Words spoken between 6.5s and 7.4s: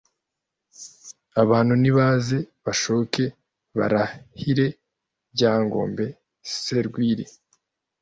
serwili